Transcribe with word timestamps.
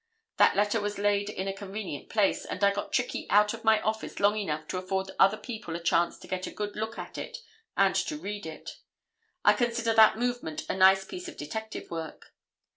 That 0.37 0.55
letter 0.55 0.81
was 0.81 0.97
laid 0.97 1.29
in 1.29 1.47
a 1.47 1.53
convenient 1.53 2.09
place, 2.09 2.43
and 2.43 2.63
I 2.63 2.71
got 2.71 2.91
Trickey 2.91 3.27
out 3.29 3.53
of 3.53 3.63
my 3.63 3.79
office 3.81 4.19
long 4.19 4.35
enough 4.35 4.67
to 4.69 4.79
afford 4.79 5.11
other 5.19 5.37
people 5.37 5.75
a 5.75 5.79
chance 5.79 6.17
to 6.17 6.27
get 6.27 6.47
a 6.47 6.51
good 6.51 6.75
look 6.75 6.97
at 6.97 7.19
it 7.19 7.37
and 7.77 7.93
to 7.93 8.17
read 8.17 8.47
it. 8.47 8.79
I 9.45 9.53
consider 9.53 9.93
that 9.93 10.17
movement 10.17 10.63
a 10.67 10.73
nice 10.75 11.05
piece 11.05 11.27
of 11.27 11.37
detective 11.37 11.91
work. 11.91 12.33